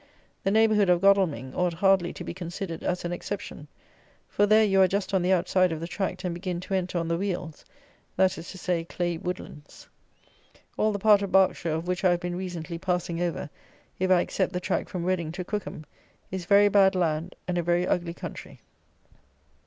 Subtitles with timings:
[0.43, 3.67] The neighbourhood of Godalming ought hardly to be considered as an exception;
[4.27, 6.97] for there you are just on the outside of the tract, and begin to enter
[6.97, 7.63] on the Wealds;
[8.15, 9.87] that is to say, clayey woodlands.
[10.75, 13.51] All the part of Berkshire, of which I have been recently passing over,
[13.99, 15.85] if I except the tract from Reading to Crookham,
[16.31, 18.59] is very bad land and a very ugly country.